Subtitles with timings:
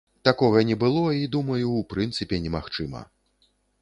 [0.27, 3.03] Такога не было, і думаю, у прынцыпе немагчыма.